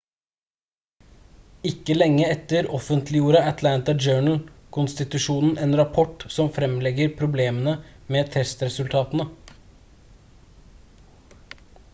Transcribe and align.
ikke 1.71 1.95
lenge 1.97 2.29
etter 2.35 2.69
offentliggjorde 2.77 3.41
atlanta 3.49 3.95
journal-konstitusjonen 4.07 5.61
en 5.67 5.77
rapport 5.81 6.27
som 6.39 6.51
fremlegger 6.57 7.15
problemene 7.23 7.77
med 8.17 8.33
testresultatene 8.39 9.29